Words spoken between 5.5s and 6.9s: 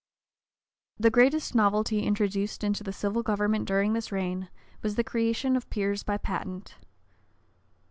of peers by patent.